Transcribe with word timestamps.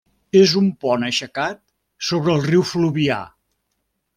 És 0.37 0.53
un 0.61 0.69
pont 0.85 1.05
aixecat 1.09 1.61
sobre 2.09 2.35
el 2.37 2.43
riu 2.47 2.65
Fluvià. 2.71 3.19